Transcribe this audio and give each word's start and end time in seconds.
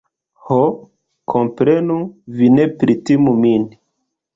Ho, 0.47 0.57
komprenu, 1.35 2.01
vi 2.41 2.53
ne 2.59 2.69
pritimu 2.83 3.41
min. 3.47 3.75